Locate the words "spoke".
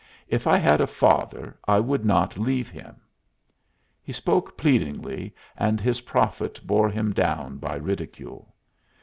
4.11-4.57